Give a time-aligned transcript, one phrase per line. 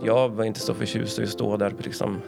[0.00, 0.06] Mm.
[0.06, 2.20] Jag var inte så förtjust i att stå där och liksom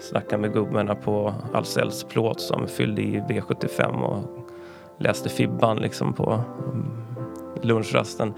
[0.00, 4.48] snacka med gubbarna på Ahlsells plåt som fyllde i V75 och
[4.98, 6.90] läste Fibban liksom på mm,
[7.62, 8.34] lunchrasten.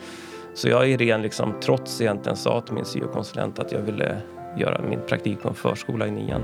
[0.55, 4.23] Så jag är ren, liksom, trots egentligen sa till min syokonsulent att jag ville
[4.57, 6.43] göra min praktik på en förskola i nian.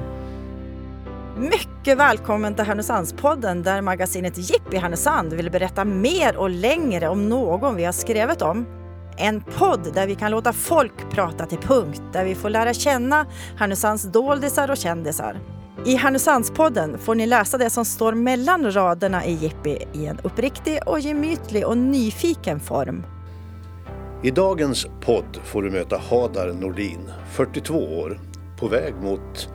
[1.39, 7.77] Mycket välkommen till Härnösandspodden där magasinet Jippi Härnösand vill berätta mer och längre om någon
[7.77, 8.84] vi har skrivit om.
[9.17, 13.27] En podd där vi kan låta folk prata till punkt, där vi får lära känna
[13.57, 15.41] Härnösands doldisar och kändisar.
[15.87, 20.79] I Härnösandspodden får ni läsa det som står mellan raderna i Jippi i en uppriktig
[20.87, 23.03] och gemytlig och nyfiken form.
[24.23, 28.21] I dagens podd får du möta Hadar Nordin, 42 år,
[28.61, 29.49] på väg mot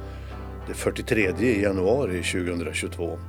[0.68, 3.20] det 43 januari 2022.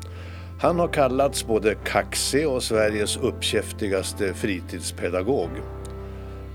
[0.61, 5.51] Han har kallats både kaxig och Sveriges uppkäftigaste fritidspedagog.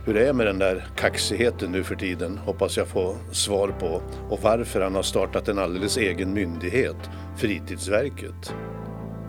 [0.07, 4.01] Hur det är med den där kaxigheten nu för tiden hoppas jag få svar på
[4.29, 6.95] och varför han har startat en alldeles egen myndighet,
[7.37, 8.53] Fritidsverket.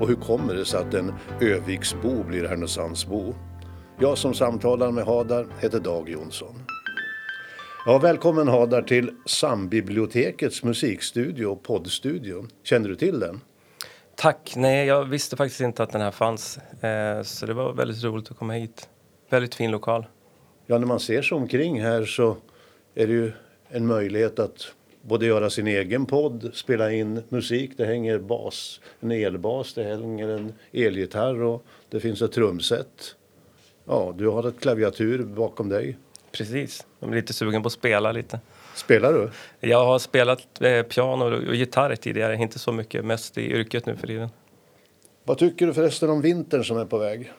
[0.01, 3.35] Och hur kommer det sig att en Öviksbo blir Härnösandsbo?
[4.01, 6.55] Jag som samtalar med Hadar heter Dag Jonsson.
[7.87, 12.47] Ja, välkommen Hadar till Sambibliotekets musikstudio och poddstudio.
[12.65, 13.41] Känner du till den?
[14.17, 14.53] Tack!
[14.57, 16.59] Nej, jag visste faktiskt inte att den här fanns.
[16.59, 18.89] Eh, så det var väldigt roligt att komma hit.
[19.31, 20.07] Väldigt fin lokal.
[20.67, 22.37] Ja, när man ser sig omkring här så
[22.95, 23.33] är det ju
[23.69, 24.73] en möjlighet att
[25.03, 27.71] både göra sin egen podd, spela in musik.
[27.77, 33.17] Det hänger bas, en elbas, det hänger en elgitarr och det finns ett trumset.
[33.85, 35.97] Ja, du har ett klaviatur bakom dig.
[36.33, 36.87] Precis.
[37.01, 38.41] Jag är lite sugen på att spela lite.
[38.75, 39.31] Spelar du?
[39.69, 43.97] Jag har spelat eh, piano och gitarr tidigare, inte så mycket, mest i yrket nu
[43.97, 44.29] för tiden.
[45.25, 47.33] Vad tycker du förresten om vintern som är på väg?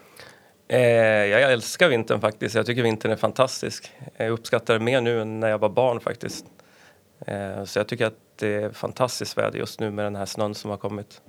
[0.68, 0.80] Eh,
[1.26, 2.56] jag älskar vintern faktiskt.
[2.56, 3.92] Jag tycker vintern är fantastisk.
[4.18, 6.46] Jag uppskattar det mer nu än när jag var barn faktiskt.
[7.28, 10.56] Eh, så jag tycker att det är fantastiskt väder just nu med den här snön
[10.56, 11.22] som har kommit.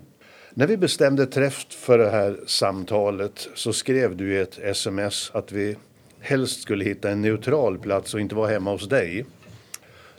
[0.50, 5.52] När vi bestämde träff för det här samtalet så skrev du i ett sms att
[5.52, 5.76] vi
[6.20, 9.24] helst skulle hitta en neutral plats och inte vara hemma hos dig.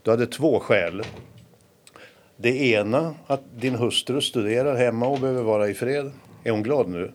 [0.04, 1.04] Du hade två skäl.
[2.38, 6.12] Det ena att din hustru studerar hemma och behöver vara i fred.
[6.44, 7.12] Är hon glad nu?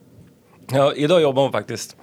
[0.73, 1.97] Ja, idag jobbar hon faktiskt.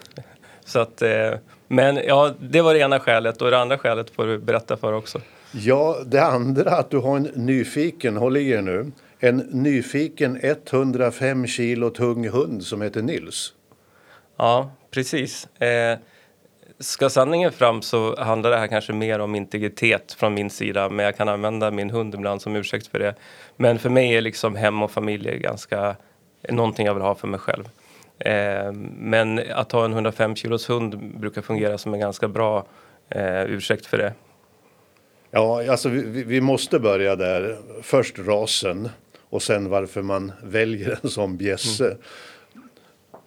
[0.66, 1.34] Så att, eh,
[1.68, 4.94] men ja, det var det ena skälet och det andra skälet får du berätta för
[4.94, 5.22] också.
[5.52, 11.48] Ja, det andra att du har en nyfiken, håll i er nu, en nyfiken 105
[11.48, 13.54] kilo tung hund som heter Nils.
[14.38, 15.62] Ja, precis.
[15.62, 15.98] Eh,
[16.80, 21.06] ska sanningen fram så handlar det här kanske mer om integritet från min sida men
[21.06, 23.16] jag kan använda min hund ibland som ursäkt för det.
[23.58, 25.96] Men för mig är liksom hem och familj ganska
[26.50, 27.70] någonting jag vill ha för mig själv.
[28.26, 32.66] Eh, men att ha en 105 kilos hund brukar fungera som en ganska bra
[33.09, 34.14] eh, ursäkt för det.
[35.32, 37.58] Ja, alltså vi, vi, måste börja där.
[37.82, 38.90] Först rasen
[39.30, 41.86] och sen varför man väljer en sån bjässe.
[41.86, 41.98] Mm.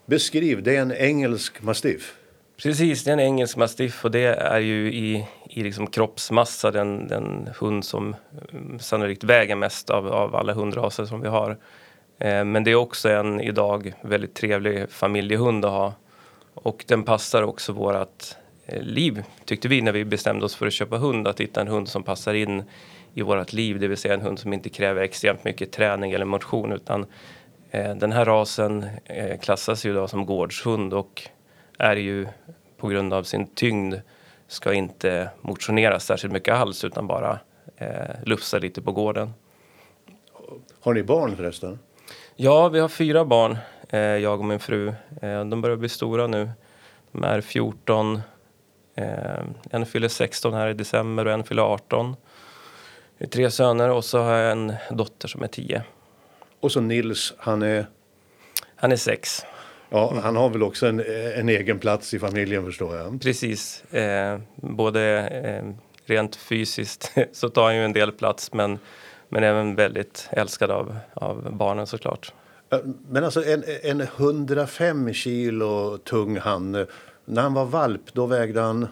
[0.06, 2.14] Beskriv, det är en engelsk mastiff.
[2.62, 7.08] Precis, det är en engelsk mastiff och det är ju i, i liksom kroppsmassa den,
[7.08, 8.16] den hund som
[8.52, 11.56] mm, sannolikt väger mest av, av alla hundraser som vi har.
[12.24, 15.94] Eh, men det är också en idag väldigt trevlig familjehund att ha.
[16.54, 18.24] Och den passar också vårt
[18.66, 21.28] eh, liv, tyckte vi när vi bestämde oss för att köpa hund.
[21.28, 22.62] Att hitta en hund som passar in
[23.14, 26.24] i vårt liv, det vill säga en hund som inte kräver extremt mycket träning eller
[26.24, 26.72] motion.
[26.72, 27.06] Utan
[27.70, 28.86] eh, den här rasen
[29.40, 31.22] klassas ju idag som gårdshund och
[31.78, 32.26] är ju
[32.76, 33.94] på grund av sin tyngd
[34.48, 37.38] ska inte motionera särskilt mycket alls utan bara
[37.76, 37.88] eh,
[38.24, 39.32] lufsa lite på gården.
[40.80, 41.78] Har ni barn förresten?
[42.36, 43.58] Ja, vi har fyra barn,
[43.90, 44.88] eh, jag och min fru.
[45.22, 46.50] Eh, de börjar bli stora nu.
[47.12, 48.20] De är 14,
[48.94, 49.04] eh,
[49.70, 52.16] en fyller 16 här i december och en fyller 18.
[53.18, 55.82] Det är tre söner och så har jag en dotter som är 10.
[56.60, 57.86] Och så Nils, han är?
[58.76, 59.46] Han är 6.
[59.90, 60.22] Ja, mm.
[60.22, 61.00] han har väl också en,
[61.36, 63.20] en, egen plats i familjen förstår jag.
[63.22, 63.84] Precis.
[63.94, 65.74] Eh, både eh,
[66.06, 68.78] rent fysiskt så tar han ju en del plats men
[69.28, 72.32] men även väldigt älskad av, av barnen såklart.
[73.08, 76.86] Men alltså en, en 105 kilo tung han.
[77.24, 78.88] När han var valp, då vägde han?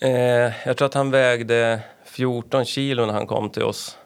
[0.00, 3.98] Eh, jag tror att han vägde 14 kilo när han kom till oss.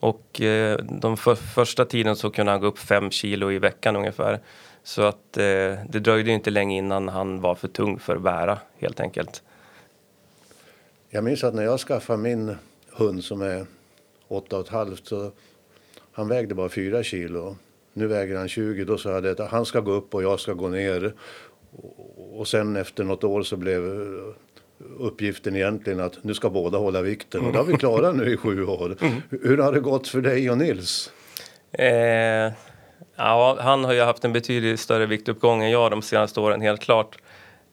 [0.00, 3.96] Och eh, de för, första tiden så kunde han gå upp 5 kilo i veckan
[3.96, 4.40] ungefär.
[4.82, 5.42] Så att eh,
[5.88, 9.42] det dröjde inte länge innan han var för tung för att bära helt enkelt.
[11.10, 12.56] Jag minns att när jag skaffade min
[12.90, 13.66] hund som är
[14.28, 15.30] åtta och ett halvt så
[16.12, 17.56] han vägde bara fyra kilo.
[17.92, 18.84] Nu väger han 20.
[18.84, 21.14] Då sa jag att han ska gå upp och jag ska gå ner.
[22.32, 23.82] Och sen efter något år så blev
[24.98, 28.36] uppgiften egentligen att nu ska båda hålla vikten och det har vi klarat nu i
[28.36, 28.96] sju år.
[29.30, 31.12] Hur har det gått för dig och Nils?
[31.72, 32.52] Eh,
[33.16, 36.80] ja, han har ju haft en betydligt större viktuppgång än jag de senaste åren, helt
[36.80, 37.18] klart.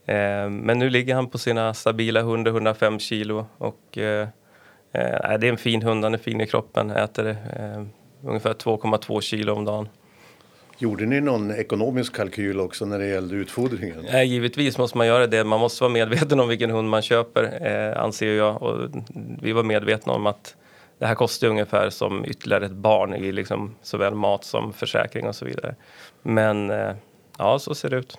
[0.05, 4.27] Eh, men nu ligger han på sina stabila 100-105 kilo och eh,
[4.95, 7.83] eh, det är en fin hund, han är fin i kroppen, äter eh,
[8.23, 9.89] ungefär 2,2 kilo om dagen.
[10.77, 14.05] Gjorde ni någon ekonomisk kalkyl också när det gällde utfodringen?
[14.05, 15.43] Eh, givetvis måste man göra det.
[15.43, 18.61] Man måste vara medveten om vilken hund man köper, eh, anser jag.
[18.63, 18.89] Och
[19.41, 20.55] vi var medvetna om att
[20.99, 25.35] det här kostar ungefär som ytterligare ett barn i liksom såväl mat som försäkring och
[25.35, 25.75] så vidare.
[26.23, 26.91] Men eh,
[27.37, 28.17] ja, så ser det ut.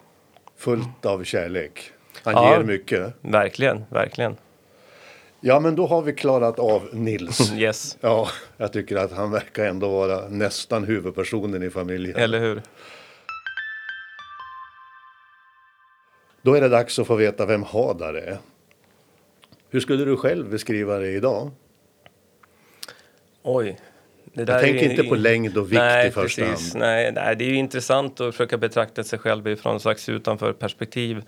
[0.58, 1.90] Fullt av kärlek.
[2.24, 2.56] Han Ja.
[2.56, 3.14] ger mycket.
[3.20, 4.36] Verkligen, verkligen.
[5.46, 7.52] Ja, men då har vi klarat av Nils.
[7.56, 12.16] Yes, Ja, jag tycker att han verkar ändå vara nästan huvudpersonen i familjen.
[12.16, 12.62] eller hur?
[16.42, 18.38] Då är det dags att få veta vem Hadar är.
[19.70, 21.50] Hur skulle du själv beskriva det idag?
[23.42, 23.78] Oj.
[24.24, 26.72] Det där Jag tänker ju- inte på längd och vikt nej, i första precis.
[26.72, 26.80] hand.
[26.82, 30.52] Nej, nej, det är ju intressant att försöka betrakta sig själv från ett slags utanför
[30.52, 31.22] perspektiv.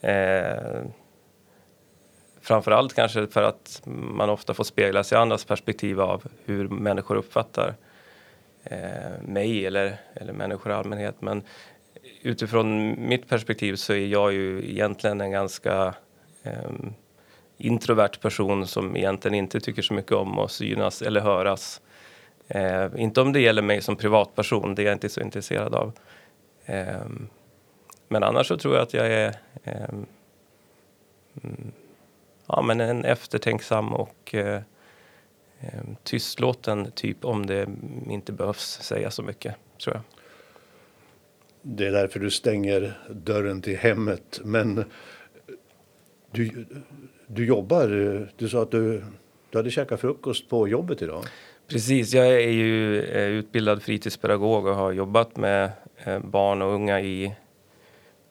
[0.00, 0.82] Eh,
[2.44, 7.16] framförallt kanske för att man ofta får spegla sig i andras perspektiv av hur människor
[7.16, 7.74] uppfattar
[8.64, 11.14] eh, mig eller, eller människor i allmänhet.
[11.20, 11.42] Men
[12.22, 15.94] utifrån mitt perspektiv så är jag ju egentligen en ganska
[16.42, 16.70] eh,
[17.58, 21.80] introvert person som egentligen inte tycker så mycket om att synas eller höras.
[22.48, 25.92] Eh, inte om det gäller mig som privatperson, det är jag inte så intresserad av.
[26.64, 27.06] Eh,
[28.08, 29.88] men annars så tror jag att jag är eh,
[31.42, 31.72] mm,
[32.46, 34.62] ja, men en eftertänksam och eh,
[35.60, 37.68] ehm, tystlåten typ om det
[38.10, 39.54] inte behövs säga så mycket,
[39.84, 40.02] tror jag.
[41.62, 44.40] Det är därför du stänger dörren till hemmet.
[44.44, 44.84] Men
[46.30, 46.66] du,
[47.26, 47.88] du jobbar,
[48.36, 49.04] du sa att du,
[49.50, 51.24] du hade käkat frukost på jobbet idag.
[51.68, 55.70] Precis, jag är ju eh, utbildad fritidspedagog och har jobbat med
[56.04, 57.34] eh, barn och unga i,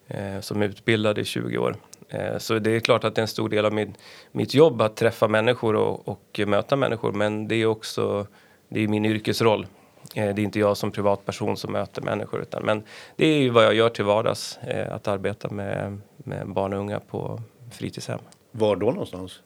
[0.08, 1.76] eh, som utbildad i 20 år.
[2.08, 3.94] Eh, så det är klart att det är en stor del av min,
[4.32, 7.12] mitt jobb att träffa människor och, och möta människor.
[7.12, 8.26] Men det är också
[8.68, 9.66] det är min yrkesroll.
[10.14, 12.42] Eh, det är inte jag som privatperson som möter människor.
[12.42, 12.82] Utan, men
[13.16, 16.78] det är ju vad jag gör till vardags, eh, att arbeta med, med barn och
[16.78, 17.40] unga på
[17.72, 18.18] fritidshem.
[18.50, 19.40] Var då någonstans?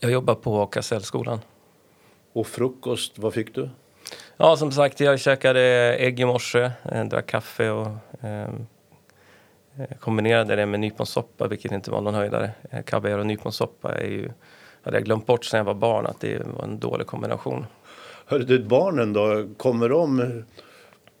[0.00, 1.40] Jag jobbar på Kasellskolan.
[2.32, 3.70] Och frukost, vad fick du?
[4.36, 5.60] Ja, som sagt, jag käkade
[5.98, 6.70] ägg i morse,
[7.10, 7.86] drack kaffe och
[8.24, 8.48] eh,
[10.00, 12.50] kombinerade det med nyponsoppa, vilket inte var någon höjdare.
[12.70, 14.30] Eh, Kaviar och nyponsoppa är ju,
[14.82, 17.66] hade jag glömt bort sedan jag var barn att det var en dålig kombination.
[18.26, 20.42] Hörru du, barnen då, kommer de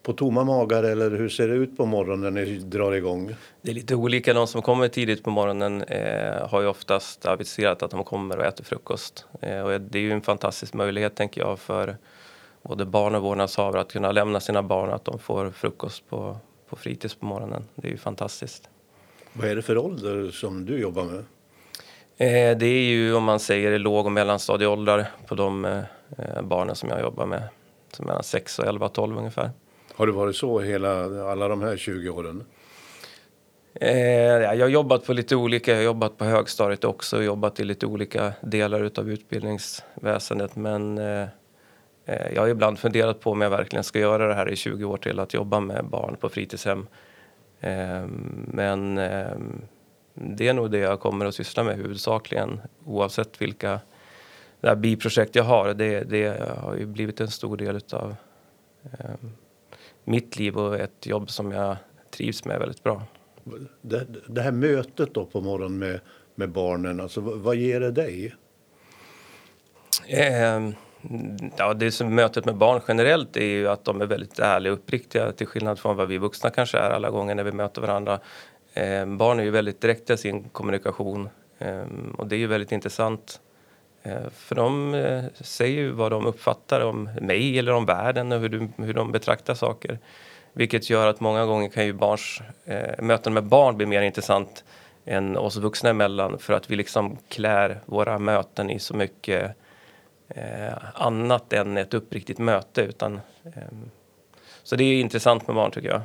[0.06, 3.34] på tomma magar eller hur ser det ut på morgonen när ni drar igång?
[3.62, 4.34] Det är lite olika.
[4.34, 8.44] De som kommer tidigt på morgonen eh, har ju oftast aviserat att de kommer och
[8.44, 9.26] äter frukost.
[9.40, 11.96] Eh, och det är ju en fantastisk möjlighet, tänker jag, för
[12.62, 16.36] både barn och vårdnadshavare att kunna lämna sina barn, att de får frukost på,
[16.68, 17.64] på fritids på morgonen.
[17.74, 18.68] Det är ju fantastiskt.
[19.32, 21.24] Vad är det för ålder som du jobbar med?
[22.18, 26.88] Eh, det är ju om man säger låg och mellanstadieåldrar på de eh, barnen som
[26.88, 27.42] jag jobbar med.
[27.92, 29.50] Som mellan 6 och 11, 12 ungefär.
[29.94, 32.44] Har det varit så hela, alla de här 20 åren?
[33.74, 37.60] Eh, ja, jag har jobbat på lite olika, jag har jobbat på högstadiet också, jobbat
[37.60, 40.56] i lite olika delar utav utbildningsväsendet.
[40.56, 40.98] Men
[42.06, 44.96] jag har ibland funderat på om jag verkligen ska göra det här i 20 år
[44.96, 46.86] till, att jobba med barn på fritidshem.
[47.60, 48.06] Eh,
[48.46, 49.36] men eh,
[50.14, 53.80] det är nog det jag kommer att syssla med huvudsakligen, oavsett vilka
[54.60, 55.74] det här biprojekt jag har.
[55.74, 58.16] Det, det har ju blivit en stor del utav
[58.84, 59.14] eh,
[60.04, 61.76] mitt liv och ett jobb som jag
[62.10, 63.02] trivs med väldigt bra.
[63.82, 66.00] Det, det här mötet då på morgonen med,
[66.34, 68.34] med barnen, alltså, vad, vad ger det dig?
[70.06, 70.70] Eh,
[71.56, 74.78] ja, det som mötet med barn generellt är ju att de är väldigt ärliga och
[74.78, 78.20] uppriktiga till skillnad från vad vi vuxna kanske är alla gånger när vi möter varandra.
[78.74, 81.84] Eh, barn är ju väldigt direkta i sin kommunikation eh,
[82.18, 83.40] och det är ju väldigt intressant.
[84.02, 88.40] Eh, för de eh, säger ju vad de uppfattar om mig eller om världen och
[88.40, 89.98] hur, du, hur de betraktar saker.
[90.52, 94.64] Vilket gör att många gånger kan ju barns, eh, möten med barn bli mer intressant
[95.04, 99.50] än oss vuxna emellan för att vi liksom klär våra möten i så mycket eh,
[100.94, 102.82] annat än ett uppriktigt möte.
[102.82, 103.90] Utan, ehm,
[104.62, 106.00] så det är intressant med barn tycker jag.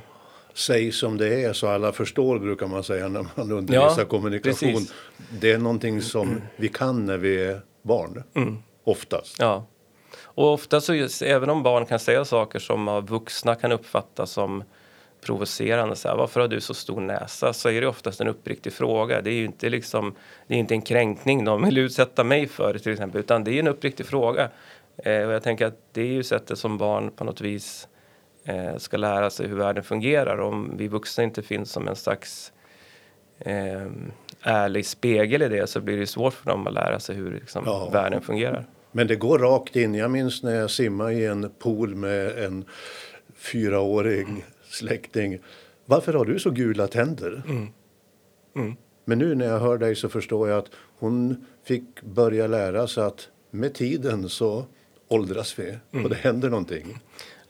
[0.54, 4.72] Säg som det är så alla förstår brukar man säga när man undervisar Ja, kommunikation.
[4.72, 4.92] precis.
[5.40, 8.22] Det är någonting som vi kan när vi är barn.
[8.84, 9.36] Oftast.
[9.38, 9.66] Ja.
[10.20, 14.30] Och ofta så, just, även om barn kan säga saker som av vuxna kan uppfattas
[14.30, 14.64] som
[15.22, 15.96] provocerande.
[15.96, 17.52] Så här, Varför har du så stor näsa?
[17.52, 19.20] Så är det oftast en uppriktig fråga.
[19.20, 20.14] Det är ju inte, liksom,
[20.46, 23.20] det är inte en kränkning de vill utsätta mig för till exempel.
[23.20, 24.50] Utan det är en uppriktig fråga.
[24.96, 27.88] Eh, och jag tänker att det är ju sättet som barn på något vis
[28.44, 30.40] eh, ska lära sig hur världen fungerar.
[30.40, 32.52] Om vi vuxna inte finns som en slags
[33.38, 33.86] eh,
[34.42, 37.62] ärlig spegel i det så blir det svårt för dem att lära sig hur liksom,
[37.66, 37.90] ja.
[37.92, 38.66] världen fungerar.
[38.92, 39.94] Men det går rakt in.
[39.94, 42.64] Jag minns när jag simmade i en pool med en
[43.36, 45.38] fyraårig släkting.
[45.84, 47.42] Varför har du så gula tänder?
[47.48, 47.68] Mm.
[48.56, 48.76] Mm.
[49.04, 53.04] Men nu när jag hör dig så förstår jag att hon fick börja lära sig
[53.04, 54.66] att med tiden så
[55.08, 56.04] åldras vi mm.
[56.04, 56.98] och det händer någonting.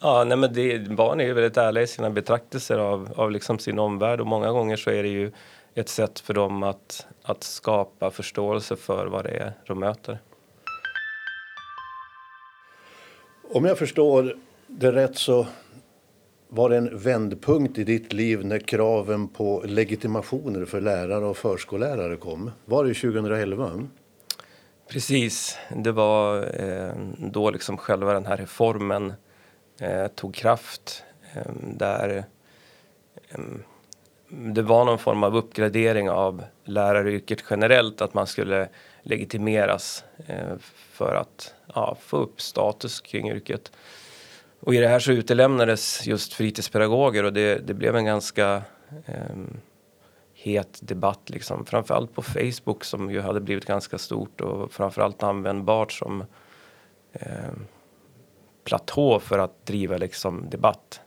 [0.01, 3.59] Ja, nej men det, barn är ju väldigt ärliga i sina betraktelser av, av liksom
[3.59, 5.33] sin omvärld och många gånger så är det ju
[5.75, 10.19] ett sätt för dem att, att skapa förståelse för vad det är de möter.
[13.55, 14.37] Om jag förstår
[14.67, 15.47] det rätt så
[16.55, 22.17] var det en vändpunkt i ditt liv när kraven på legitimationer för lärare och förskollärare
[22.17, 22.51] kom.
[22.65, 23.89] Var det 2011?
[24.89, 25.59] Precis.
[25.77, 29.13] Det var eh, då liksom själva den här reformen
[29.81, 31.05] eh, tog kraft.
[31.35, 32.25] Eh, där
[33.29, 33.41] eh,
[34.29, 38.01] det var någon form av uppgradering av läraryrket generellt.
[38.01, 38.69] Att man skulle
[39.03, 40.57] legitimeras eh,
[40.91, 43.73] för att ja, få upp status kring yrket.
[44.65, 48.63] Och i det här så utelämnades just fritidspedagoger och det, det blev en ganska
[49.07, 49.37] eh,
[50.35, 51.67] het debatt liksom.
[51.67, 56.25] Framförallt på Facebook som ju hade blivit ganska stort och framförallt användbart som
[57.13, 57.53] eh,
[58.65, 61.01] platå för att driva liksom debatt.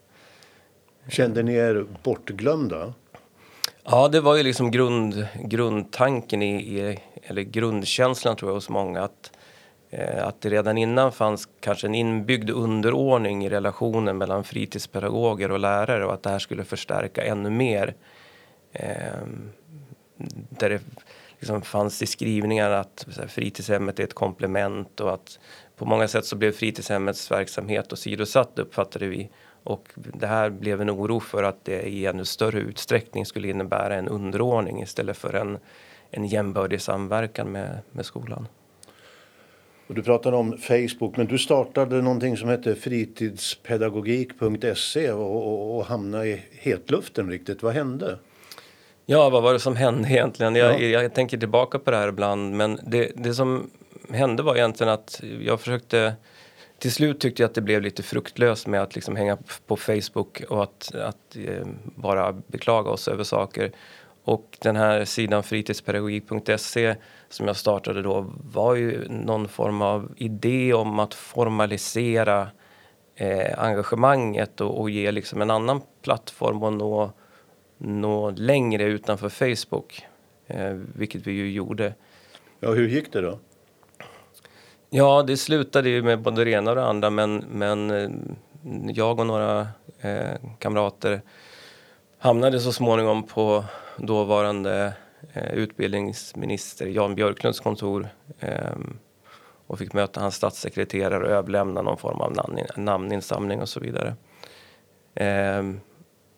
[1.08, 2.94] Kände ni er bortglömda?
[3.84, 9.04] Ja, det var ju liksom grund, grundtanken i, i, eller grundkänslan tror jag hos många
[9.04, 9.32] att
[9.98, 15.60] Eh, att det redan innan fanns kanske en inbyggd underordning i relationen mellan fritidspedagoger och
[15.60, 17.96] lärare och att det här skulle förstärka ännu mer.
[18.74, 19.50] Ehm,
[20.50, 20.82] där det
[21.40, 25.40] liksom fanns i skrivningar att fritidshemmet är ett komplement och att
[25.76, 29.30] på många sätt så blev fritidshemmets verksamhet åsidosatt uppfattade vi.
[29.64, 33.96] Och det här blev en oro för att det i ännu större utsträckning skulle innebära
[33.96, 35.58] en underordning istället för en,
[36.12, 38.48] en jämbördig samverkan med, med skolan.
[39.88, 45.86] Och du pratar om Facebook, men du startade någonting som hette fritidspedagogik.se och, och, och
[45.86, 47.64] hamnade i hetluften riktigt.
[47.64, 48.18] Vad hände?
[49.06, 50.56] Ja, vad var det som hände egentligen?
[50.56, 51.02] Jag, ja.
[51.02, 53.70] jag tänker tillbaka på det här ibland, men det, det som
[54.10, 56.14] hände var egentligen att jag försökte
[56.80, 59.38] till slut tyckte jag att det blev lite fruktlöst med att liksom hänga
[59.68, 63.72] på Facebook och att, att eh, bara beklaga oss över saker.
[64.26, 66.96] Och den här sidan fritidspedagogik.se
[67.30, 72.48] som jag startade då var ju någon form av idé om att formalisera
[73.16, 77.12] eh, engagemanget och, och, ge liksom en annan plattform och nå,
[77.78, 80.06] nå längre utanför Facebook.
[80.48, 81.94] Eh, vilket vi ju gjorde.
[82.60, 83.40] Ja, hur gick det då?
[84.90, 88.10] Ja, det slutade ju med både det ena och det andra men, men eh,
[88.94, 89.68] jag och några
[90.02, 91.22] eh, kamrater
[92.26, 93.66] hamnade så småningom på
[93.98, 94.94] dåvarande
[95.34, 98.08] eh, utbildningsminister Jan Björklunds kontor
[98.40, 98.76] eh,
[99.68, 104.16] och fick möta hans statssekreterare och överlämna någon form av namn, namninsamling och så vidare.
[105.16, 105.64] Eh,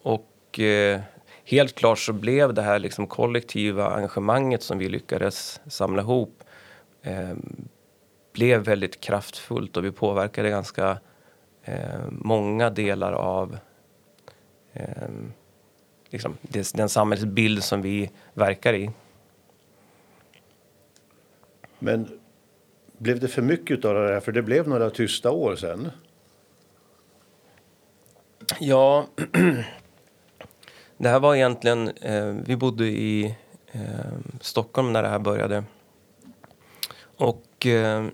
[0.02, 1.02] och eh,
[1.44, 6.44] helt klart så blev det här liksom kollektiva engagemanget som vi lyckades samla ihop
[7.04, 7.68] ehm,
[8.34, 10.98] blev väldigt kraftfullt och vi påverkade ganska
[11.64, 13.58] eh, många delar av
[14.74, 15.34] ehm,
[16.10, 16.38] liksom,
[16.74, 18.92] den samhällsbild som vi verkar i.
[21.80, 22.20] Men
[22.98, 24.20] blev det för mycket av det här?
[24.20, 25.92] För det blev några tysta år sen.
[28.60, 29.08] Ja,
[30.98, 31.90] det här var egentligen...
[31.90, 33.36] Eh, vi bodde i
[33.72, 33.82] eh,
[34.42, 35.64] Stockholm när det här började.
[37.18, 38.06] Och eh,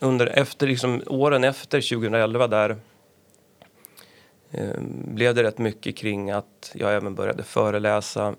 [0.00, 2.76] under, efter, liksom, åren efter 2011 där
[4.52, 8.34] Ehm, blev det rätt mycket kring att jag även började föreläsa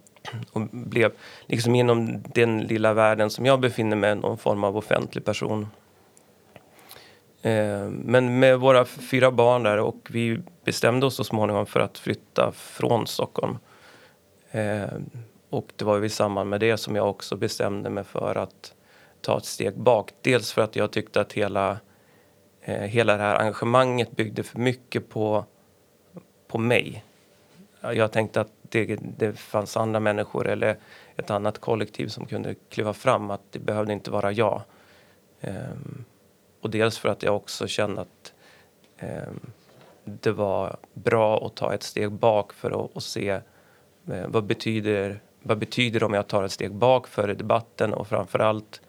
[0.52, 1.12] och blev
[1.46, 5.68] liksom inom den lilla världen som jag befinner mig någon form av offentlig person.
[7.42, 11.98] Ehm, men med våra fyra barn där och vi bestämde oss så småningom för att
[11.98, 13.58] flytta från Stockholm.
[14.52, 15.10] Ehm,
[15.50, 18.74] och det var i samband med det som jag också bestämde mig för att
[19.22, 20.12] ta ett steg bak.
[20.22, 21.78] Dels för att jag tyckte att hela,
[22.62, 25.46] eh, hela det här engagemanget byggde för mycket på
[26.54, 27.04] på mig.
[27.82, 30.78] Jag tänkte att det, det fanns andra människor eller
[31.16, 34.62] ett annat kollektiv som kunde kliva fram, att det behövde inte vara jag.
[35.42, 36.06] Um,
[36.62, 38.34] och dels för att jag också kände att
[39.02, 39.40] um,
[40.04, 43.30] det var bra att ta ett steg bak för att, att se
[44.08, 48.08] eh, vad betyder vad betyder det om jag tar ett steg bak för debatten och
[48.08, 48.82] framförallt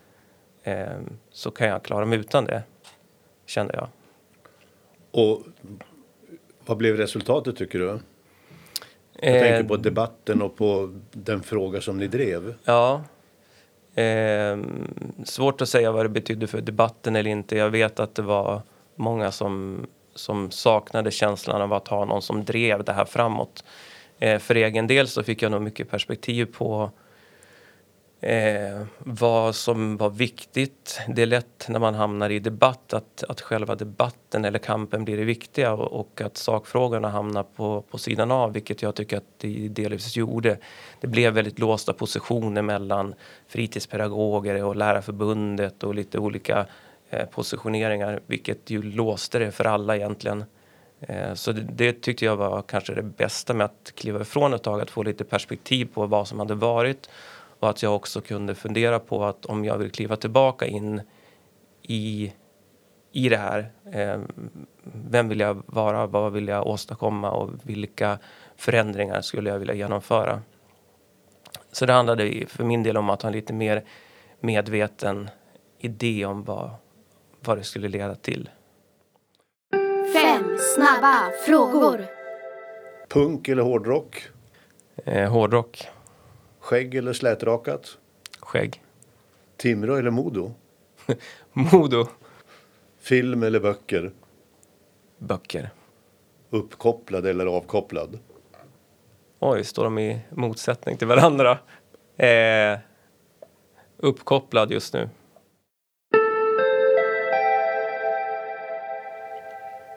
[0.62, 0.98] eh,
[1.30, 2.62] så kan jag klara mig utan det,
[3.46, 3.88] kände jag.
[5.10, 5.42] Och
[6.66, 7.98] vad blev resultatet tycker du?
[9.20, 12.54] Jag tänker på debatten och på den fråga som ni drev.
[12.64, 13.02] Ja.
[14.02, 14.58] Eh,
[15.24, 17.56] svårt att säga vad det betydde för debatten eller inte.
[17.56, 18.62] Jag vet att det var
[18.94, 23.64] många som, som saknade känslan av att ha någon som drev det här framåt.
[24.18, 26.90] Eh, för egen del så fick jag nog mycket perspektiv på
[28.24, 31.00] eh, vad som var viktigt.
[31.08, 35.16] Det är lätt när man hamnar i debatt att, att själva debatten eller kampen blir
[35.16, 39.38] det viktiga och, och att sakfrågorna hamnar på, på sidan av, vilket jag tycker att
[39.38, 40.58] det delvis gjorde.
[41.00, 43.14] Det blev väldigt låsta positioner mellan
[43.48, 46.66] fritidspedagoger och Lärarförbundet och lite olika
[47.10, 50.44] eh, positioneringar, vilket ju låste det för alla egentligen.
[51.00, 54.62] Eh, så det, det, tyckte jag var kanske det bästa med att kliva ifrån ett
[54.62, 57.08] tag, att få lite perspektiv på vad som hade varit
[57.60, 61.00] och att jag också kunde fundera på att om jag vill kliva tillbaka in
[61.82, 62.32] i,
[63.12, 64.20] i det här, eh,
[64.82, 68.18] vem vill jag vara, vad vill jag åstadkomma och vilka
[68.56, 70.42] förändringar skulle jag vilja genomföra?
[71.72, 73.84] Så det handlade för min del om att ha en lite mer
[74.40, 75.30] medveten
[75.78, 76.70] idé om vad,
[77.40, 78.50] vad det skulle leda till.
[80.12, 82.06] Fem snabba frågor.
[83.08, 84.28] Punk eller hårdrock?
[85.04, 85.88] Eh, hårdrock.
[86.64, 87.98] Skägg eller slätrakat?
[88.40, 88.82] Skägg.
[89.56, 90.52] Timrå eller Modo?
[91.52, 92.06] Modo.
[92.98, 94.12] Film eller böcker?
[95.18, 95.70] Böcker.
[96.50, 98.18] Uppkopplad eller avkopplad?
[99.38, 101.58] Oj, står de i motsättning till varandra?
[102.16, 102.78] Eh,
[103.96, 105.08] uppkopplad just nu.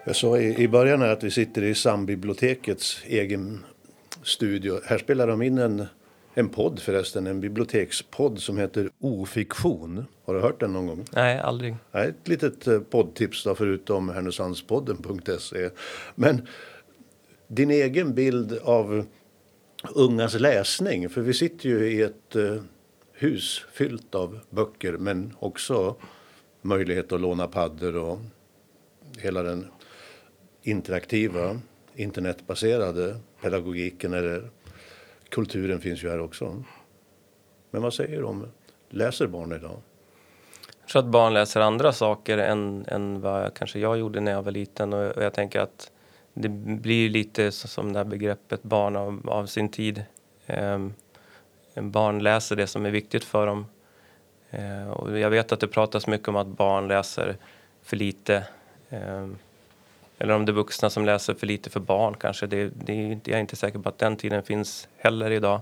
[0.05, 3.65] Jag sa i, början att vi sitter i Sambibliotekets egen
[4.24, 4.79] studio.
[4.86, 5.88] Här spelar de in en,
[6.39, 10.06] en podd förresten, en bibliotekspodd som heter Ofiktion.
[10.25, 11.06] Har du hört den någon gång?
[11.12, 11.75] Nej, aldrig.
[11.91, 15.70] Nej, ett litet eh, poddtips då, förutom härnösandspodden.se.
[16.16, 16.48] Men
[17.48, 19.05] din egen bild av
[19.96, 22.61] ungas läsning, för vi sitter ju i ett uh,
[23.14, 25.96] hus fyllt av böcker men också
[26.61, 28.20] möjlighet att låna paddor och
[29.20, 29.68] hela den
[30.61, 31.59] interaktiva,
[31.96, 34.50] internetbaserade pedagogiken eller
[35.29, 36.63] kulturen finns ju här också.
[37.72, 38.50] Men vad säger du
[38.90, 39.81] läser barn idag?
[40.81, 44.44] Jag tror att barn läser andra saker än, än vad kanske jag gjorde när jag
[44.44, 45.92] var liten och jag tänker att
[46.33, 50.03] det blir lite som det här begreppet barn av, av sin tid.
[50.48, 50.94] Um,
[51.75, 53.66] barn läser det som är viktigt för dem.
[54.53, 57.37] Uh, och jag vet att det pratas mycket om att barn läser
[57.83, 58.44] för lite.
[58.90, 59.37] Um,
[60.18, 62.48] eller om det är vuxna som läser för lite för barn kanske.
[62.48, 65.62] Det, det, jag är inte säker på att den tiden finns heller idag.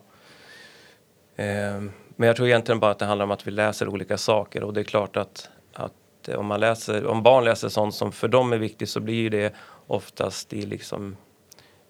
[1.36, 1.82] Eh,
[2.16, 4.74] men jag tror egentligen bara att det handlar om att vi läser olika saker och
[4.74, 8.54] det är klart att, att om, man läser, om barn läser sånt som för dem
[8.54, 9.54] är viktigt så blir det
[9.88, 11.18] oftast i liksom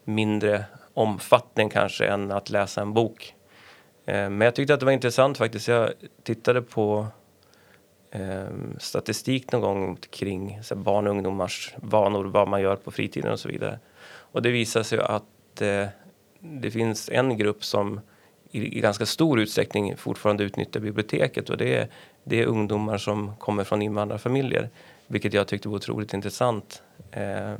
[0.03, 3.35] mindre omfattning kanske än att läsa en bok.
[4.05, 5.67] Ehm, men jag tyckte att det var intressant faktiskt.
[5.67, 5.91] Jag
[6.23, 7.07] tittade på
[8.15, 13.31] Ehm, statistik någon gång kring så barn och ungdomars vanor, vad man gör på fritiden
[13.31, 13.79] och så vidare.
[14.07, 15.87] Och det visar sig att eh,
[16.39, 17.99] det finns en grupp som
[18.51, 21.87] i, i, ganska stor utsträckning fortfarande utnyttjar biblioteket och det är,
[22.23, 24.69] det är ungdomar som kommer från invandrarfamiljer.
[25.07, 26.83] Vilket jag tyckte var otroligt intressant.
[27.11, 27.53] Eh,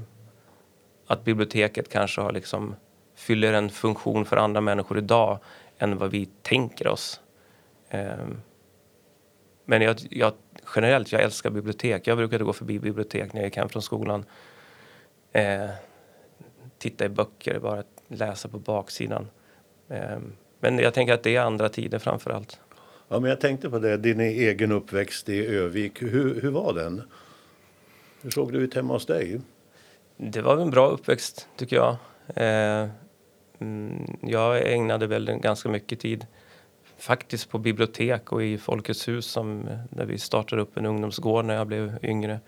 [1.07, 2.75] att biblioteket kanske har liksom
[3.15, 5.39] fyller en funktion för andra människor idag
[5.77, 7.21] än vad vi tänker oss.
[7.89, 8.27] Eh,
[9.65, 10.33] men jag, jag,
[10.75, 12.07] generellt, jag älskar bibliotek.
[12.07, 14.25] Jag brukade gå förbi bibliotek när jag gick hem från skolan.
[15.31, 15.69] Eh,
[16.77, 19.27] titta i böcker, bara läsa på baksidan.
[19.89, 20.17] Eh,
[20.59, 22.59] men jag tänker att det är andra tider framför allt.
[23.07, 26.01] Ja, men jag tänkte på det, din egen uppväxt i Övik.
[26.01, 27.01] Hur, hur var den?
[28.21, 29.41] Hur såg det ut hemma hos dig?
[30.17, 31.95] Det var en bra uppväxt, tycker jag.
[32.35, 32.89] Eh,
[33.59, 36.25] mm, jag ägnade väl ganska mycket tid
[36.97, 41.55] faktiskt på bibliotek och i Folkets hus som, där vi startade upp en ungdomsgård när
[41.55, 42.39] jag blev yngre.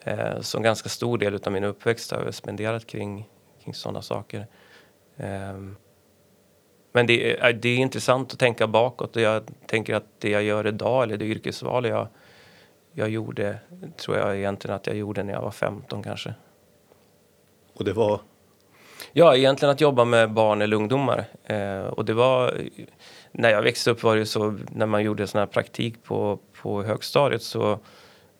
[0.00, 3.28] Eh, så en ganska stor del av min uppväxt har jag spenderat kring,
[3.64, 4.46] kring sådana saker.
[5.16, 5.58] Eh,
[6.92, 10.42] men det är, det är intressant att tänka bakåt och jag tänker att det jag
[10.42, 12.08] gör idag, eller det yrkesval jag,
[12.92, 13.58] jag gjorde,
[13.96, 16.34] tror jag egentligen att jag gjorde när jag var 15 kanske.
[17.74, 18.20] Och det var?
[19.12, 21.24] Ja, egentligen att jobba med barn eller ungdomar.
[21.44, 22.54] Eh, och det var
[23.32, 26.82] när jag växte upp var det så när man gjorde sån här praktik på, på
[26.82, 27.78] högstadiet så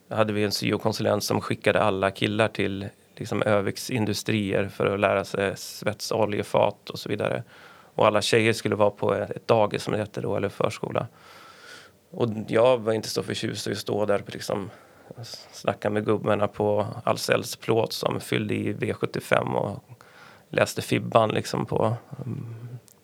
[0.08, 5.56] hade vi en syokonsulent som skickade alla killar till liksom Öviksindustrier för att lära sig
[5.56, 7.42] svetsa oljefat och så vidare.
[7.94, 11.06] Och alla tjejer skulle vara på ett dagis som det hette då, eller förskola.
[12.10, 14.70] Och jag var inte så förtjust i att stå där och liksom
[15.52, 20.01] snacka med gubbarna på Ahlsells plåt som fyllde i V75 och
[20.52, 21.94] läste Fibban liksom på
[22.26, 22.56] mm,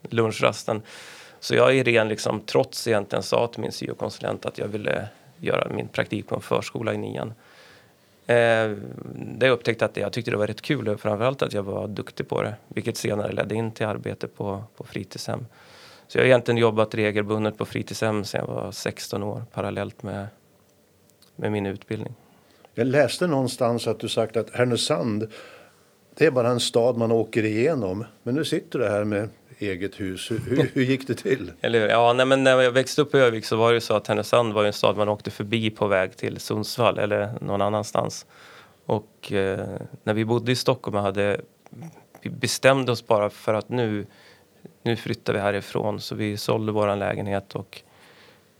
[0.03, 0.83] lunchrasten.
[1.41, 5.69] Så jag är ren liksom, trots egentligen sa till min syokonsulent att jag ville göra
[5.69, 7.33] min praktik på en förskola i nian.
[8.27, 8.71] Eh,
[9.15, 11.89] där jag upptäckte att jag tyckte det var rätt kul och framförallt att jag var
[11.89, 12.55] duktig på det.
[12.69, 15.47] Vilket senare ledde in till arbete på, på fritidshem.
[16.09, 20.27] Så jag har egentligen jobbat regelbundet på fritidshem sedan jag var 16 år parallellt med,
[21.37, 22.15] med min utbildning.
[22.75, 25.33] Jag läste någonstans att du sagt att Härnösand
[26.18, 28.04] det är bara en stad man åker igenom.
[28.22, 29.28] Men nu sitter du här med
[29.59, 30.31] eget hus.
[30.31, 31.52] Hur, hur, gick det till?
[31.61, 34.07] Eller, ja, nej, men när jag växte upp i Övik så var det så att
[34.07, 38.26] Härnösand var en stad man åkte förbi på väg till Sundsvall eller någon annanstans.
[38.87, 39.66] Och eh,
[40.04, 41.40] när vi bodde i Stockholm och hade
[42.22, 44.07] vi bestämde oss bara för att nu,
[44.83, 46.00] nu flyttar vi härifrån.
[46.00, 47.83] Så vi sålde vår lägenhet och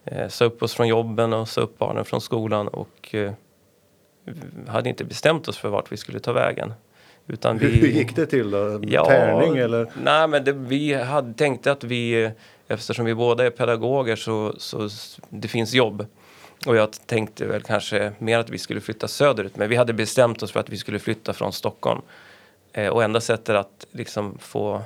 [0.04, 3.32] eh, sa upp oss från jobben och sa upp barnen från skolan och eh,
[4.66, 6.72] hade inte bestämt oss för vart vi skulle ta vägen.
[7.28, 8.80] Utan vi, Hur gick det till då?
[8.82, 9.92] Ja, Tärning eller?
[10.02, 12.30] Nej men det, vi hade, tänkte att vi,
[12.68, 14.88] eftersom vi båda är pedagoger så, så
[15.28, 16.06] det finns jobb.
[16.66, 20.42] Och jag tänkte väl kanske mer att vi skulle flytta söderut men vi hade bestämt
[20.42, 22.00] oss för att vi skulle flytta från Stockholm.
[22.72, 24.82] Eh, och enda sättet att liksom få,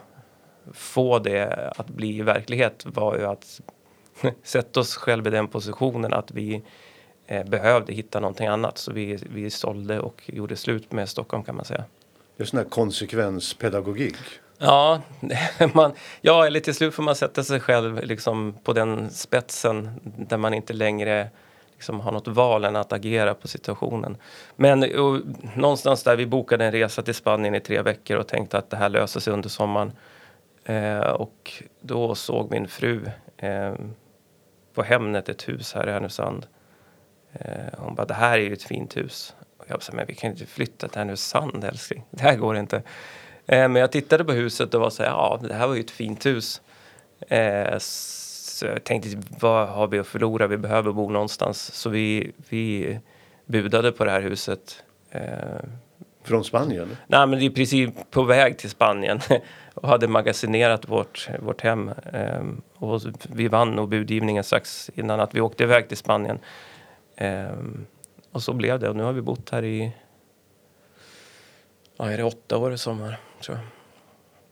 [0.72, 3.60] få det att bli verklighet var ju att
[4.42, 6.62] sätta oss själva i den positionen att vi
[7.26, 8.78] eh, behövde hitta någonting annat.
[8.78, 11.84] Så vi, vi sålde och gjorde slut med Stockholm kan man säga.
[12.36, 14.16] Det är sån här konsekvenspedagogik.
[14.58, 15.00] Ja,
[15.74, 20.36] man, ja, eller till slut får man sätta sig själv liksom på den spetsen där
[20.36, 21.30] man inte längre
[21.72, 24.16] liksom har något val än att agera på situationen.
[24.56, 25.20] Men och,
[25.56, 28.76] någonstans där vi bokade en resa till Spanien i tre veckor och tänkte att det
[28.76, 29.92] här löser sig under sommaren.
[30.64, 33.74] Eh, och då såg min fru eh,
[34.74, 36.46] på Hemnet ett hus här i Härnösand.
[37.32, 39.34] Eh, hon bara, det här är ju ett fint hus.
[39.66, 42.04] Jag sa, men vi kan inte flytta till Härnösand älskling.
[42.10, 42.76] Det här går inte.
[43.46, 45.80] Eh, men jag tittade på huset och var så här, ja det här var ju
[45.80, 46.60] ett fint hus.
[47.28, 49.08] Eh, så jag tänkte,
[49.40, 50.46] vad har vi att förlora?
[50.46, 51.74] Vi behöver bo någonstans.
[51.74, 52.98] Så vi, vi
[53.46, 54.84] budade på det här huset.
[55.10, 55.20] Eh,
[56.24, 56.96] Från Spanien?
[57.06, 59.20] Nej, men det är precis på väg till Spanien
[59.74, 61.90] och hade magasinerat vårt, vårt hem.
[62.12, 62.42] Eh,
[62.74, 66.38] och vi vann nog budgivningen strax innan att vi åkte iväg till Spanien.
[67.16, 67.52] Eh,
[68.32, 69.92] och så blev det och nu har vi bott här i
[71.96, 73.66] ja, är det åtta år i sommar tror jag.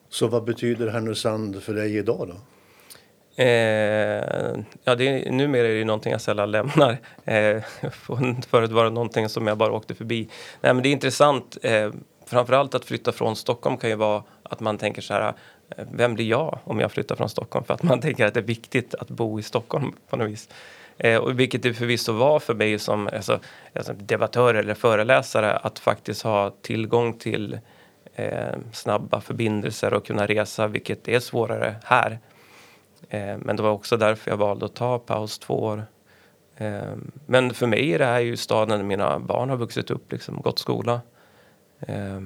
[0.09, 2.35] Så vad betyder Härnösand för dig idag då?
[3.43, 6.99] Eh, ja, det är, numera är det någonting jag sällan lämnar.
[7.25, 7.62] Eh,
[8.49, 10.29] förut var det någonting som jag bara åkte förbi.
[10.61, 11.59] Nej, men det är intressant.
[11.62, 11.90] Eh,
[12.27, 15.35] framförallt att flytta från Stockholm kan ju vara att man tänker så här.
[15.77, 17.64] Eh, vem blir jag om jag flyttar från Stockholm?
[17.64, 20.49] För att man tänker att det är viktigt att bo i Stockholm på något vis.
[21.03, 23.41] Eh, och vilket det förvisso var för mig som alltså,
[23.75, 27.59] alltså debattör eller föreläsare att faktiskt ha tillgång till
[28.15, 32.19] eh, snabba förbindelser och kunna resa, vilket är svårare här.
[33.09, 35.85] Eh, men det var också därför jag valde att ta paus två år.
[36.57, 40.13] Eh, men för mig är det här ju staden där mina barn har vuxit upp,
[40.13, 41.01] liksom, gått skola.
[41.81, 42.21] Eh,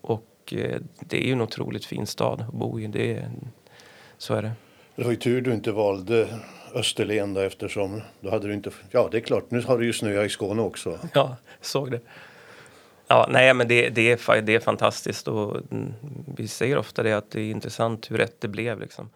[0.00, 2.86] och eh, det är ju en otroligt fin stad att bo i.
[2.86, 3.30] Det,
[4.18, 4.52] så är det.
[4.96, 6.28] Det var ju tur du inte valde
[6.74, 9.92] Österlen då eftersom då hade du inte, ja det är klart, nu har det ju
[9.92, 10.98] snöat i Skåne också.
[11.14, 12.00] Ja, såg det.
[13.06, 15.92] Ja, nej men det, det, är, det är fantastiskt och mm,
[16.36, 19.10] vi säger ofta det att det är intressant hur rätt det blev liksom.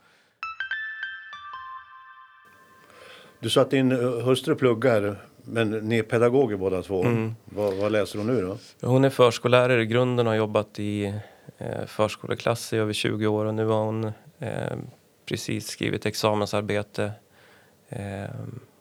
[3.40, 7.04] Du sa att din eh, hustru pluggar, men ni är pedagoger båda två.
[7.04, 7.34] Mm.
[7.44, 8.58] Vad, vad, läser hon nu då?
[8.88, 11.14] Hon är förskollärare i grunden och har jobbat i
[11.58, 14.04] eh, förskoleklass i över 20 år och nu har hon
[14.38, 14.76] eh,
[15.28, 17.12] precis skrivit examensarbete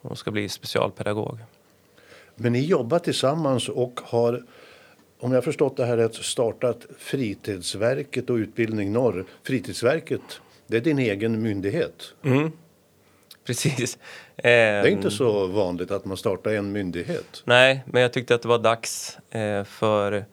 [0.01, 1.39] hon ska bli specialpedagog.
[2.35, 4.43] Men ni jobbar tillsammans och har,
[5.19, 9.25] om jag förstått det här rätt, startat Fritidsverket och Utbildning Norr.
[9.43, 12.13] Fritidsverket, det är din egen myndighet?
[12.23, 12.51] Mm.
[13.45, 13.97] Precis.
[14.35, 17.43] Det är inte så vanligt att man startar en myndighet.
[17.45, 20.25] Nej, men jag tyckte att det var dags eh, för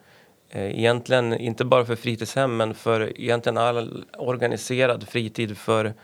[0.50, 5.94] eh, egentligen inte bara för fritidshem men för egentligen all organiserad fritid för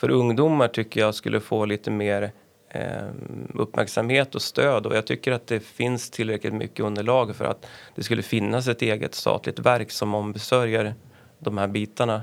[0.00, 2.32] för ungdomar tycker jag skulle få lite mer
[2.68, 3.08] eh,
[3.54, 8.02] uppmärksamhet och stöd och jag tycker att det finns tillräckligt mycket underlag för att det
[8.02, 10.94] skulle finnas ett eget statligt verk som ombesörjer
[11.38, 12.22] de här bitarna.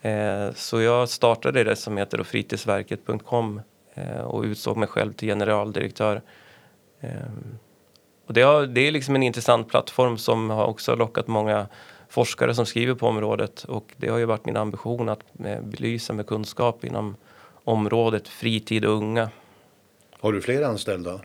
[0.00, 3.60] Eh, så jag startade det som heter fritidsverket.com
[3.94, 6.22] eh, och utsåg mig själv till generaldirektör.
[7.00, 7.58] Ehm,
[8.26, 11.66] och det, har, det är liksom en intressant plattform som har också lockat många
[12.16, 15.20] forskare som skriver på området och det har ju varit min ambition att
[15.62, 17.16] belysa med kunskap inom
[17.64, 19.30] området fritid och unga.
[20.20, 21.20] Har du fler anställda?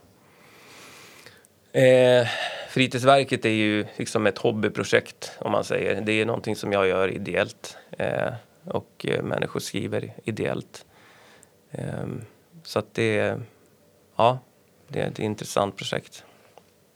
[1.71, 2.27] Eh,
[2.69, 6.01] fritidsverket är ju liksom ett hobbyprojekt om man säger.
[6.01, 8.34] Det är någonting som jag gör ideellt eh,
[8.65, 10.86] och eh, människor skriver ideellt.
[11.71, 12.06] Eh,
[12.63, 13.39] så att det,
[14.15, 14.39] ja,
[14.88, 16.23] det är ett intressant projekt.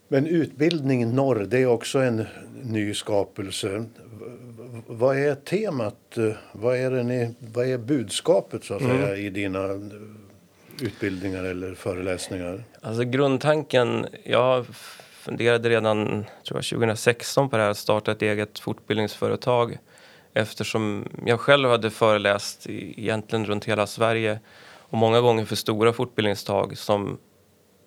[0.08, 2.26] Men utbildning norr, det är också en
[2.62, 3.84] ny skapelse.
[4.86, 6.18] Vad är temat?
[6.52, 8.96] Vad är, ni, vad är budskapet så att mm.
[8.96, 9.68] säga i dina
[10.82, 12.64] utbildningar eller föreläsningar?
[12.80, 14.66] Alltså grundtanken, jag
[15.12, 16.06] funderade redan
[16.48, 19.78] tror jag, 2016 på det här att starta ett eget fortbildningsföretag
[20.34, 24.40] eftersom jag själv hade föreläst egentligen runt hela Sverige
[24.88, 27.16] och många gånger för stora fortbildningstag som eh,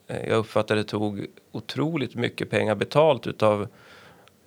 [0.10, 3.68] Eh, jag uppfattade tog otroligt mycket pengar betalt utav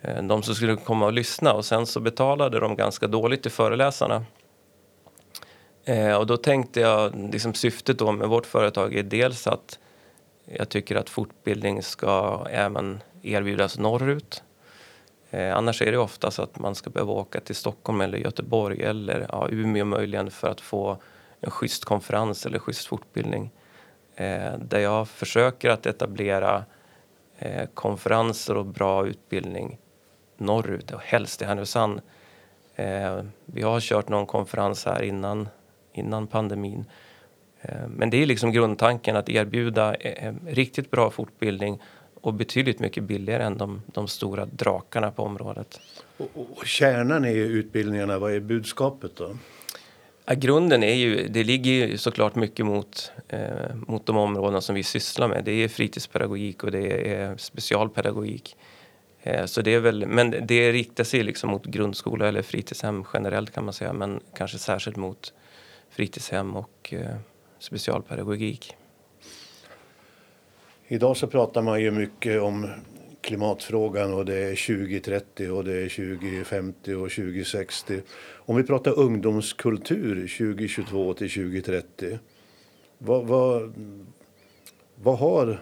[0.00, 3.50] eh, de som skulle komma och lyssna och sen så betalade de ganska dåligt till
[3.50, 4.24] föreläsarna.
[5.84, 9.78] Eh, och då tänkte jag, liksom syftet då med vårt företag är dels att
[10.44, 14.42] jag tycker att fortbildning ska även erbjudas norrut.
[15.30, 18.82] Eh, annars är det ofta så att man ska behöva åka till Stockholm eller Göteborg
[18.82, 20.96] eller ja, Umeå möjligen för att få
[21.40, 23.50] en schysst konferens eller schysst fortbildning.
[24.22, 26.64] Eh, där jag försöker att etablera
[27.38, 29.78] eh, konferenser och bra utbildning
[30.36, 32.00] norrut och helst i Härnösand.
[32.74, 35.48] Eh, vi har kört någon konferens här innan
[35.92, 36.84] innan pandemin.
[37.60, 41.82] Eh, men det är liksom grundtanken att erbjuda eh, eh, riktigt bra fortbildning
[42.14, 45.80] och betydligt mycket billigare än de, de stora drakarna på området.
[46.16, 49.36] Och, och kärnan i utbildningarna, vad är budskapet då?
[50.24, 54.74] Ja, grunden är ju, det ligger ju såklart mycket mot, eh, mot de områden som
[54.74, 55.44] vi sysslar med.
[55.44, 58.56] Det är fritidspedagogik och det är specialpedagogik.
[59.22, 63.50] Eh, så det är väl, men det riktar sig liksom mot grundskola eller fritidshem generellt
[63.50, 65.32] kan man säga, men kanske särskilt mot
[65.90, 67.16] fritidshem och eh,
[67.58, 68.76] specialpedagogik.
[70.88, 72.70] Idag så pratar man ju mycket om
[73.22, 78.00] klimatfrågan och det är 2030 och det är 2050 och 2060.
[78.32, 82.18] Om vi pratar ungdomskultur 2022 till 2030.
[82.98, 83.74] Vad, vad,
[84.94, 85.60] vad har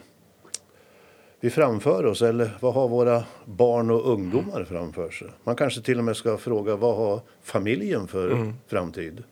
[1.41, 5.29] vi framför oss eller vad har våra barn och ungdomar framför sig?
[5.45, 8.55] Man kanske till och med ska fråga vad har familjen för mm.
[8.67, 9.23] framtid?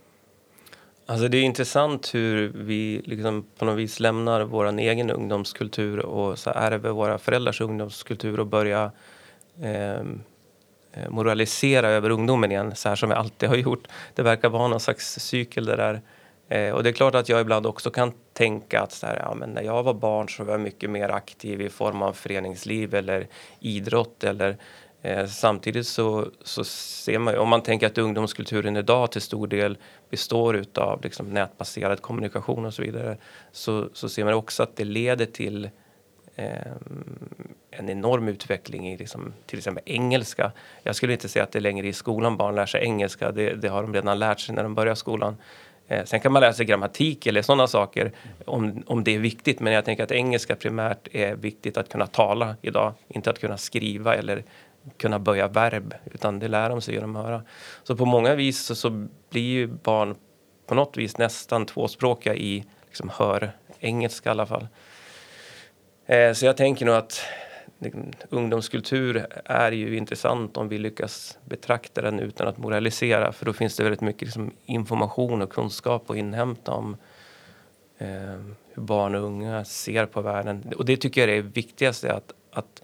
[1.11, 6.38] Alltså det är intressant hur vi liksom på något vis lämnar vår egen ungdomskultur och
[6.38, 8.90] så ärver våra föräldrars ungdomskultur och börjar
[9.62, 10.21] ehm,
[10.92, 13.88] eh, moralisera över ungdomen igen, så här som vi alltid har gjort.
[14.14, 16.01] Det verkar vara någon slags cykel det där.
[16.49, 19.35] Eh, och det är klart att jag ibland också kan tänka att så här, ja,
[19.35, 22.94] men när jag var barn så var jag mycket mer aktiv i form av föreningsliv
[22.94, 23.27] eller
[23.61, 24.57] idrott eller
[25.02, 29.78] Eh, samtidigt så, så ser man om man tänker att ungdomskulturen idag till stor del
[30.11, 33.16] består av liksom nätbaserad kommunikation och så vidare
[33.52, 35.70] så, så ser man också att det leder till
[36.37, 36.72] eh,
[37.70, 40.52] en enorm utveckling i liksom, till exempel engelska.
[40.82, 43.54] Jag skulle inte säga att det är längre i skolan barn lär sig engelska, det,
[43.54, 45.37] det har de redan lärt sig när de börjar skolan.
[45.88, 48.12] Eh, sen kan man lära sig grammatik eller sådana saker
[48.44, 49.61] om, om det är viktigt.
[49.61, 53.56] Men jag tänker att engelska primärt är viktigt att kunna tala idag, inte att kunna
[53.56, 54.42] skriva eller
[54.96, 57.42] kunna böja verb, utan det lär de sig genom att höra.
[57.83, 60.16] Så på många vis så, så blir ju barn
[60.66, 64.68] på något vis nästan tvåspråkiga i liksom, hör engelska i alla fall.
[66.07, 67.20] Eh, så jag tänker nog att
[67.79, 73.53] liksom, ungdomskultur är ju intressant om vi lyckas betrakta den utan att moralisera för då
[73.53, 76.96] finns det väldigt mycket liksom, information och kunskap att inhämta om
[77.98, 78.09] eh,
[78.74, 80.72] hur barn och unga ser på världen.
[80.77, 82.83] Och det tycker jag är det viktigaste att, att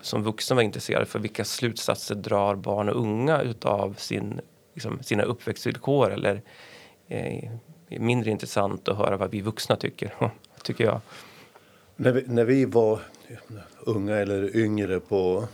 [0.00, 4.40] som vuxen var intresserad för vilka slutsatser drar barn och unga utav sin,
[4.74, 6.42] liksom, sina uppväxtvillkor eller
[7.08, 7.50] eh,
[7.88, 10.14] mindre intressant att höra vad vi vuxna tycker,
[10.62, 11.00] tycker jag.
[11.96, 13.00] När vi, när vi var
[13.80, 15.44] unga eller yngre på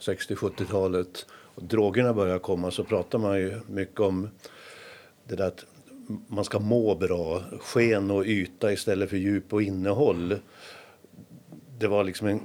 [0.00, 4.28] 60-70-talet och drogerna började komma så pratade man ju mycket om
[5.24, 5.64] det där att
[6.26, 10.36] man ska må bra, sken och yta istället för djup och innehåll.
[11.78, 12.40] Det var liksom en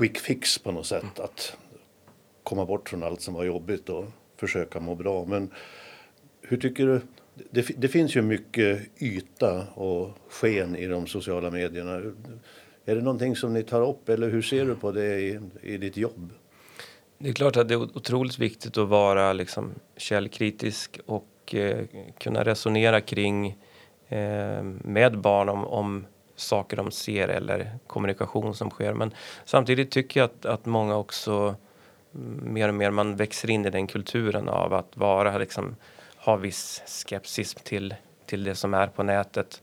[0.00, 1.02] quick fix på något sätt.
[1.02, 1.24] Mm.
[1.24, 1.56] Att
[2.44, 4.04] komma bort från allt som var jobbigt och
[4.36, 5.24] försöka må bra.
[5.24, 5.50] Men
[6.42, 7.00] hur tycker du?
[7.50, 11.94] Det, det finns ju mycket yta och sken i de sociala medierna.
[12.84, 15.76] Är det någonting som ni tar upp eller hur ser du på det i, i
[15.76, 16.32] ditt jobb?
[17.18, 21.84] Det är klart att det är otroligt viktigt att vara liksom källkritisk och eh,
[22.18, 23.46] kunna resonera kring
[24.08, 26.06] eh, med barn om, om
[26.40, 28.94] saker de ser eller kommunikation som sker.
[28.94, 31.54] Men samtidigt tycker jag att, att många också
[32.14, 35.76] mm, mer och mer man växer in i den kulturen av att vara liksom
[36.16, 37.94] ha viss skepsis till,
[38.26, 39.62] till det som är på nätet.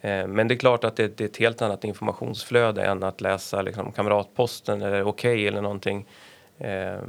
[0.00, 3.20] Eh, men det är klart att det, det, är ett helt annat informationsflöde än att
[3.20, 6.06] läsa liksom, Kamratposten eller Okej okay eller någonting.
[6.58, 7.00] Eh,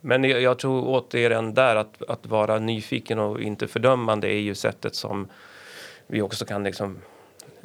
[0.00, 4.54] men jag, jag tror återigen där att, att vara nyfiken och inte fördömande är ju
[4.54, 5.28] sättet som
[6.06, 6.98] vi också kan liksom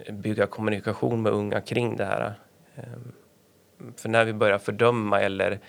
[0.10, 2.34] bygga kommunikation med unga kring det här.
[2.76, 3.12] Ehm,
[3.96, 5.60] för när vi börjar fördöma eller,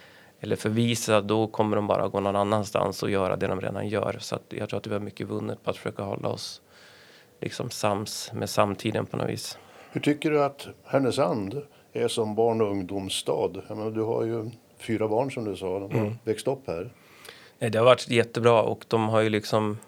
[0.40, 4.16] eller förvisa då kommer de bara gå någon annanstans och göra det de redan gör.
[4.20, 6.62] Så jag tror att vi har mycket vunnet på att försöka hålla oss
[7.40, 9.58] liksom sams med samtiden på något vis.
[9.92, 11.62] Hur tycker du att Härnösand
[11.92, 13.62] är som barn och ungdomsstad?
[13.68, 16.14] Menar, du har ju fyra barn som du sa, de har mm.
[16.24, 16.90] växt upp här.
[17.58, 19.78] Det har varit jättebra och de har ju liksom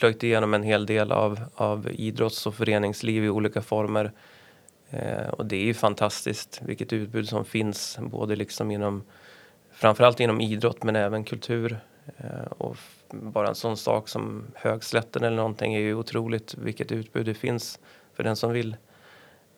[0.00, 4.12] plöjt igenom en hel del av, av idrotts och föreningsliv i olika former.
[4.90, 9.02] Eh, och det är ju fantastiskt vilket utbud som finns både liksom inom
[9.72, 11.80] framförallt inom idrott men även kultur.
[12.16, 12.76] Eh, och
[13.10, 17.78] bara en sån sak som Högslätten eller någonting är ju otroligt vilket utbud det finns
[18.14, 18.76] för den som vill.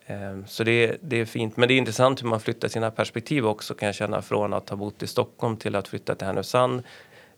[0.06, 1.56] Eh, så det, det är fint.
[1.56, 4.68] Men det är intressant hur man flyttar sina perspektiv också kan jag känna från att
[4.68, 6.82] ha bott i Stockholm till att flytta till Härnösand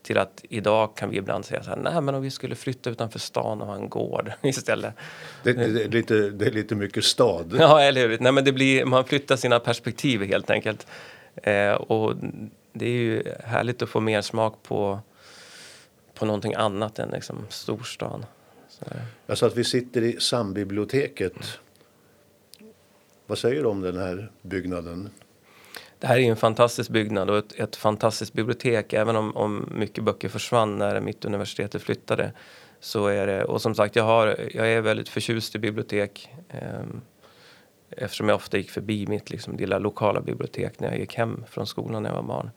[0.04, 2.90] till att idag kan vi ibland säga så här, nej men om vi skulle flytta
[2.90, 4.94] utanför stan och ha en gård istället.
[5.42, 7.56] Det, det, det, är, lite, det är lite mycket stad.
[7.58, 8.18] Ja, eller hur.
[8.18, 10.86] Nej, men det blir, man flyttar sina perspektiv helt enkelt.
[11.34, 12.14] Eh, och
[12.72, 15.00] det är ju härligt att få mer smak på,
[16.14, 18.26] på någonting annat än liksom storstan.
[18.68, 18.84] Så.
[19.34, 21.58] Sa att vi sitter i sambiblioteket.
[23.26, 25.10] Vad säger du om den här byggnaden?
[26.04, 28.92] Det här är en fantastisk byggnad och ett, ett fantastiskt bibliotek.
[28.92, 32.32] Även om, om mycket böcker försvann när Mittuniversitetet flyttade.
[32.80, 36.28] Så är det, och som sagt, jag, har, jag är väldigt förtjust i bibliotek.
[36.48, 36.84] Eh,
[37.90, 41.66] eftersom jag ofta gick förbi mitt liksom, lilla lokala bibliotek när jag gick hem från
[41.66, 42.50] skolan när jag var barn.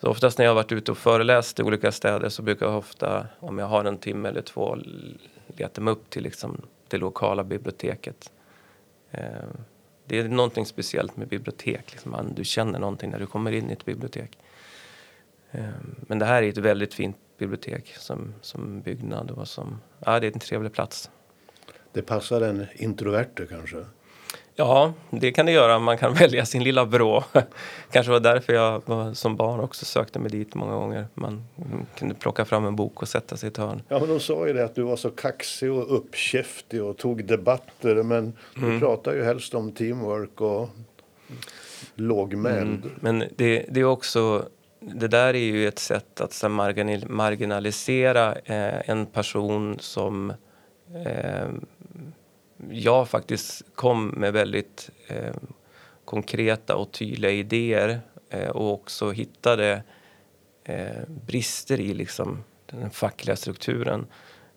[0.00, 2.78] Så oftast när jag har varit ute och föreläst i olika städer så brukar jag
[2.78, 4.78] ofta, om jag har en timme eller två,
[5.46, 8.32] leta mig upp till liksom, det lokala biblioteket.
[9.10, 9.20] Eh,
[10.08, 11.92] det är någonting speciellt med bibliotek.
[11.92, 12.32] Liksom.
[12.34, 14.38] Du känner någonting när du kommer in i ett bibliotek.
[15.50, 20.20] Ehm, men det här är ett väldigt fint bibliotek som, som byggnad och som, ja
[20.20, 21.10] det är en trevlig plats.
[21.92, 23.84] Det passar en introverte kanske?
[24.58, 25.78] Ja, det kan det göra.
[25.78, 27.24] Man kan välja sin lilla vrå.
[27.90, 31.06] Kanske var därför jag var, som barn också sökte mig dit många gånger.
[31.14, 31.44] Man
[31.98, 33.82] kunde plocka fram en bok och sätta sig i ett hörn.
[33.88, 37.24] Ja, men de sa ju det att du var så kaxig och uppkäftig och tog
[37.24, 38.02] debatter.
[38.02, 38.70] Men mm.
[38.70, 40.68] du pratar ju helst om teamwork och
[41.94, 42.84] lågmäld.
[42.84, 44.48] Mm, men det, det är också
[44.80, 50.32] det där är ju ett sätt att så, marginalisera eh, en person som
[51.04, 51.48] eh,
[52.70, 55.34] jag faktiskt kom med väldigt eh,
[56.04, 59.82] konkreta och tydliga idéer eh, och också hittade
[60.64, 64.06] eh, brister i liksom, den fackliga strukturen.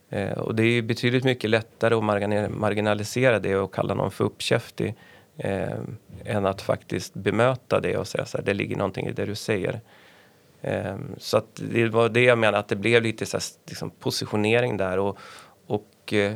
[0.10, 2.04] Eh, och det är betydligt mycket lättare att
[2.52, 4.96] marginalisera det och kalla någon för uppkäftig
[5.38, 5.80] eh,
[6.26, 9.36] än att faktiskt bemöta det och säga så här, det ligger någonting i det du
[9.36, 9.82] säger.
[10.62, 13.90] Eh, så att det var det jag menar, att det blev lite så här, liksom,
[13.90, 15.18] positionering där och,
[15.68, 16.34] och eh,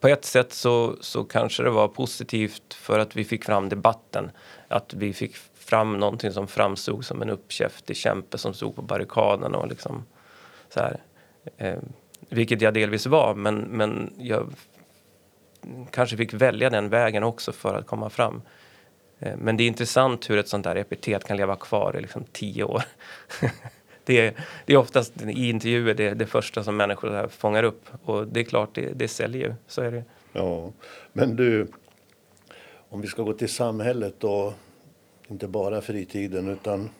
[0.00, 4.30] på ett sätt så, så kanske det var positivt för att vi fick fram debatten.
[4.68, 9.58] Att vi fick fram någonting som framstod som en uppkäftig kämpe som stod på barrikaderna.
[9.58, 10.04] och liksom
[10.68, 11.00] så här.
[11.56, 11.78] Eh,
[12.28, 14.50] vilket jag delvis var, men, men jag
[15.90, 18.42] kanske fick välja den vägen också för att komma fram.
[19.18, 22.24] Eh, men det är intressant hur ett sånt där epitet kan leva kvar i liksom
[22.32, 22.82] tio år.
[24.10, 24.34] det, är,
[24.66, 27.88] det är oftast i intervjuer det, det första som människor fångar upp.
[28.04, 29.54] Och det är klart, det, det säljer ju.
[29.66, 30.04] Så är det.
[30.32, 30.72] Ja,
[31.12, 31.66] men du,
[32.88, 34.52] om vi ska gå till samhället och
[35.28, 36.90] inte bara fritiden utan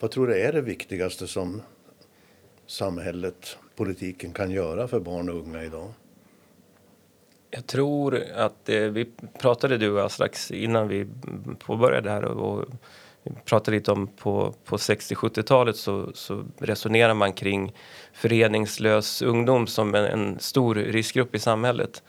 [0.00, 1.62] vad tror du är det viktigaste som
[2.66, 5.92] samhället, politiken kan göra för barn och unga idag?
[7.50, 11.06] Jag tror att eh, vi pratade du och jag strax innan vi
[11.58, 12.68] påbörjade här och, och
[13.44, 17.72] pratade lite om på, på 60-70-talet så, så resonerar man kring
[18.12, 22.02] föreningslös ungdom som en, en stor riskgrupp i samhället.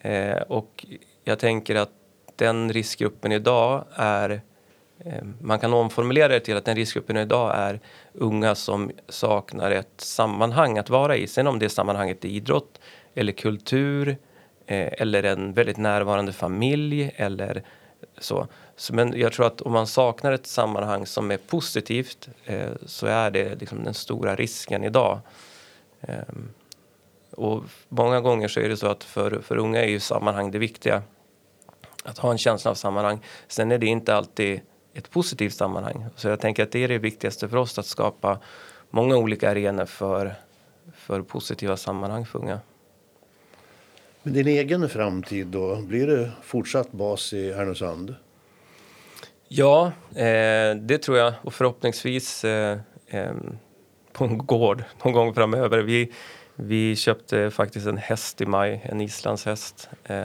[0.00, 0.86] Eh, och
[1.24, 1.90] jag tänker att
[2.36, 4.40] den riskgruppen idag är
[4.98, 7.80] eh, man kan omformulera det till att den riskgruppen idag är
[8.12, 11.26] unga som saknar ett sammanhang att vara i.
[11.26, 12.80] Sen om det sammanhanget är idrott
[13.14, 14.08] eller kultur
[14.66, 17.62] eh, eller en väldigt närvarande familj eller
[18.18, 18.46] så
[18.76, 18.94] så.
[18.94, 23.30] Men jag tror att om man saknar ett sammanhang som är positivt eh, så är
[23.30, 25.20] det liksom den stora risken idag.
[26.00, 26.18] Eh,
[27.30, 30.58] och många gånger så är det så att för, för unga är ju sammanhang det
[30.58, 31.02] viktiga.
[32.04, 33.20] Att ha en känsla av sammanhang.
[33.48, 34.60] Sen är det inte alltid
[34.94, 36.06] ett positivt sammanhang.
[36.16, 38.38] Så jag tänker att det är det viktigaste för oss att skapa
[38.90, 40.34] många olika arenor för,
[40.94, 42.60] för positiva sammanhang för unga.
[44.22, 45.76] Men din egen framtid då?
[45.76, 48.14] Blir det fortsatt bas i Härnösand?
[49.48, 51.32] Ja, eh, det tror jag.
[51.42, 52.78] Och förhoppningsvis eh,
[53.08, 53.30] eh,
[54.12, 55.78] på en gård någon gång framöver.
[55.78, 56.12] Vi,
[56.56, 59.88] vi köpte faktiskt en häst i maj, en islandshäst.
[60.04, 60.24] Eh,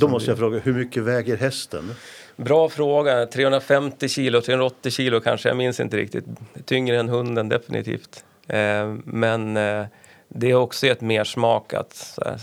[0.00, 1.94] Då måste jag fråga, hur mycket väger hästen?
[2.36, 3.26] Bra fråga.
[3.26, 6.24] 350 kilo, 380 kilo kanske, jag minns inte riktigt.
[6.64, 8.24] Tyngre än hunden definitivt.
[8.46, 9.84] Eh, men eh,
[10.28, 12.40] det har också gett mer smak att här,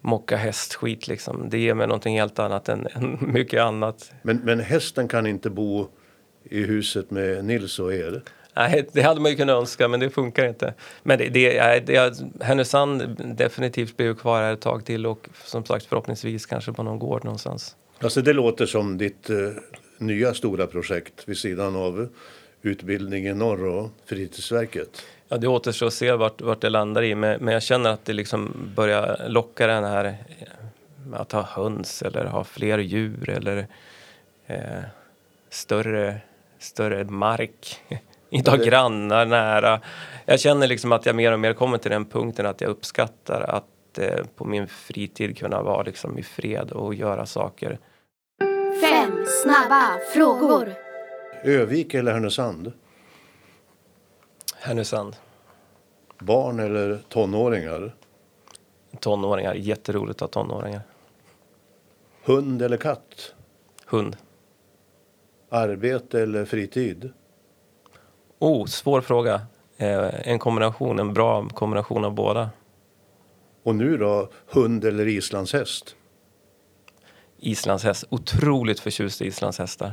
[0.00, 1.48] mocka hästskit liksom.
[1.50, 4.12] Det ger mig någonting helt annat än, än mycket annat.
[4.22, 5.88] Men, men hästen kan inte bo
[6.44, 8.22] i huset med Nils och er?
[8.56, 10.74] Nej, det hade man ju kunnat önska, men det funkar inte.
[11.02, 15.86] Men det, det, det, Härnösand definitivt blir kvar här ett tag till och som sagt
[15.86, 17.76] förhoppningsvis kanske på någon gård någonstans.
[17.98, 19.50] Alltså det låter som ditt uh,
[19.98, 22.08] nya stora projekt vid sidan av
[22.62, 25.02] utbildningen norr och fritidsverket.
[25.32, 28.04] Ja, det återstår att se vart, vart det landar i, men, men jag känner att
[28.04, 30.16] det liksom börjar locka den här
[31.12, 33.66] att ha höns eller ha fler djur eller
[34.46, 34.82] eh,
[35.50, 36.20] större,
[36.58, 37.80] större mark.
[38.30, 39.80] Inte ha grannar nära.
[40.26, 43.40] Jag känner liksom att jag mer och mer kommer till den punkten att jag uppskattar
[43.40, 47.78] att eh, på min fritid kunna vara liksom i fred och göra saker.
[48.80, 50.74] Fem snabba frågor.
[51.44, 52.72] Övik eller Härnösand?
[54.64, 55.16] Härnösand.
[56.18, 57.94] Barn eller tonåringar?
[59.00, 59.54] Tonåringar.
[59.54, 60.82] Jätteroligt att ha tonåringar.
[62.24, 63.34] Hund eller katt?
[63.86, 64.16] Hund.
[65.48, 67.12] Arbete eller fritid?
[68.38, 69.40] Oh, svår fråga.
[69.76, 72.50] Eh, en kombination, en bra kombination av båda.
[73.62, 75.96] Och nu då, hund eller islandshäst?
[77.38, 78.04] Islandshäst.
[78.08, 79.92] Otroligt förtjust i islandshästar.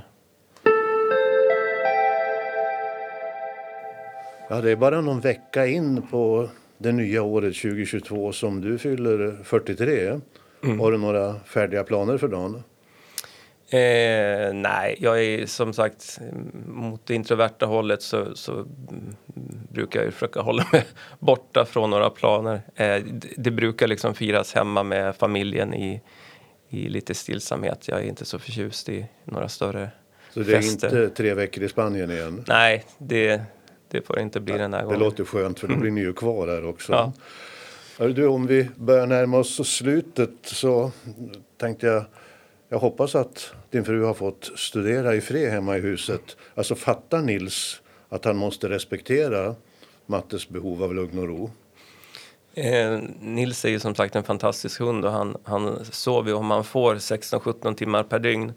[4.51, 9.37] Ja, det är bara någon vecka in på det nya året 2022 som du fyller
[9.43, 10.19] 43.
[10.63, 10.79] Mm.
[10.79, 12.63] Har du några färdiga planer för dagen?
[13.71, 16.19] Eh, nej, jag är som sagt
[16.67, 18.65] mot det introverta hållet så, så
[19.71, 20.85] brukar jag försöka hålla mig
[21.19, 22.61] borta från några planer.
[22.75, 26.01] Eh, det, det, brukar liksom firas hemma med familjen i,
[26.69, 27.87] i lite stillsamhet.
[27.87, 29.89] Jag är inte så förtjust i några större
[30.33, 30.87] Så det är fester.
[30.87, 32.43] inte tre veckor i Spanien igen?
[32.47, 33.41] Nej, det,
[33.89, 34.99] det får inte bli ja, den här gången.
[34.99, 36.93] Det låter skönt för då blir ni ju kvar här också.
[37.97, 38.07] Ja.
[38.07, 40.91] Du, om vi börjar närma oss slutet så
[41.57, 42.05] tänkte jag
[42.71, 46.37] jag hoppas att din fru har fått studera i fred hemma i huset.
[46.55, 49.55] Alltså fattar Nils att han måste respektera
[50.05, 51.51] Mattes behov av lugn och ro?
[52.53, 56.63] Eh, Nils är ju som sagt en fantastisk hund och han, han sover om han
[56.63, 58.53] får 16-17 timmar per dygn.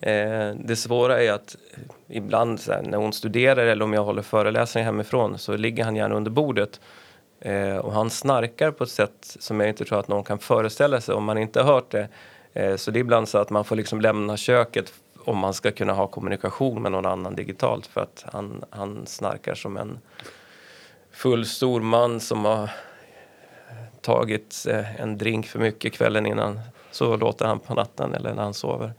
[0.00, 1.56] Eh, det svåra är att
[2.08, 6.14] ibland här, när hon studerar eller om jag håller föreläsningar hemifrån så ligger han gärna
[6.14, 6.80] under bordet.
[7.40, 11.00] Eh, och han snarkar på ett sätt som jag inte tror att någon kan föreställa
[11.00, 12.08] sig om man inte har hört det.
[12.52, 14.92] Eh, så det är ibland så att man får liksom lämna köket
[15.24, 19.54] om man ska kunna ha kommunikation med någon annan digitalt för att han, han snarkar
[19.54, 19.98] som en
[21.12, 22.70] full stor man som har
[24.00, 26.60] tagit eh, en drink för mycket kvällen innan.
[26.90, 28.92] Så låter han på natten eller när han sover.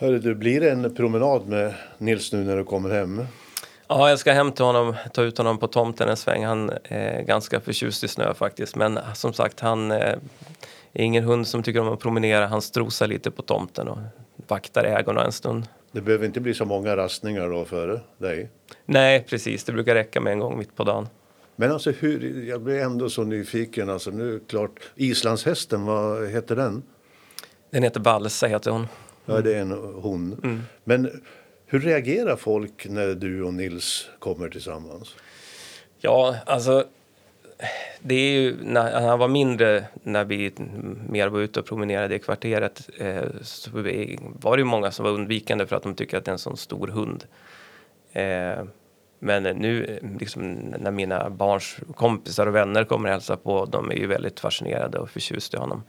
[0.00, 3.26] Hörru du, blir det en promenad med Nils nu när du kommer hem?
[3.88, 6.44] Ja, jag ska hem till honom, ta ut honom på tomten en sväng.
[6.44, 8.76] Han är ganska förtjust i snö faktiskt.
[8.76, 10.18] Men som sagt, han är
[10.92, 12.46] ingen hund som tycker om att promenera.
[12.46, 13.98] Han strosar lite på tomten och
[14.46, 15.66] vaktar ägorna en stund.
[15.92, 18.50] Det behöver inte bli så många rastningar då för dig?
[18.86, 19.64] Nej, precis.
[19.64, 21.08] Det brukar räcka med en gång mitt på dagen.
[21.56, 23.90] Men alltså hur, jag blir ändå så nyfiken.
[23.90, 26.82] Alltså nu klart, islandshästen, vad heter den?
[27.70, 28.86] Den heter Balsa, heter hon.
[29.24, 30.40] Ja, det är en hon.
[30.42, 30.62] Mm.
[30.84, 31.22] Men
[31.66, 35.14] hur reagerar folk när du och Nils kommer tillsammans?
[35.98, 36.84] Ja, alltså
[38.00, 40.52] det är ju när han var mindre, när vi
[41.08, 43.70] mer var ute och promenerade i kvarteret, eh, så
[44.40, 46.38] var det ju många som var undvikande för att de tycker att det är en
[46.38, 47.24] sån stor hund.
[48.12, 48.64] Eh,
[49.18, 50.42] men nu liksom,
[50.80, 54.98] när mina barns kompisar och vänner kommer och hälsar på, de är ju väldigt fascinerade
[54.98, 55.82] och förtjusta i honom.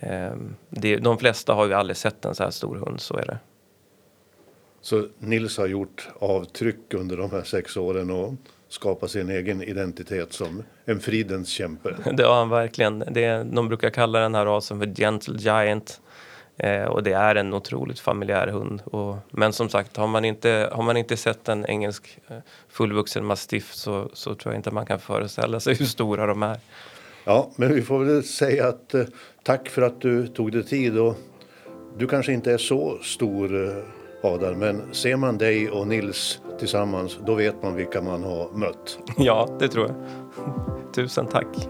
[0.00, 0.32] Eh,
[0.70, 3.38] det, de flesta har ju aldrig sett en så här stor hund, så är det.
[4.80, 8.34] Så Nils har gjort avtryck under de här sex åren och
[8.68, 11.96] skapat sin egen identitet som en fridens kämpe.
[12.16, 12.98] Det har han verkligen.
[12.98, 16.00] Det de brukar kalla den här rasen för Gentle Giant.
[16.58, 18.82] Eh, och det är en otroligt familjär hund.
[18.84, 22.36] Och, men som sagt, har man inte, har man inte sett en engelsk eh,
[22.68, 26.58] fullvuxen mastiff så, så tror jag inte man kan föreställa sig hur stora de är.
[27.28, 29.02] Ja, men vi får väl säga att eh,
[29.42, 30.98] tack för att du tog dig tid.
[30.98, 31.14] Och
[31.98, 33.70] du kanske inte är så stor, eh,
[34.22, 38.98] Hadar, men ser man dig och Nils tillsammans, då vet man vilka man har mött.
[39.16, 39.96] Ja, det tror jag.
[40.94, 41.68] Tusen tack.